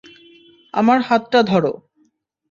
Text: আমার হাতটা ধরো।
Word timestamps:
আমার 0.73 0.99
হাতটা 1.01 1.39
ধরো। 1.43 1.73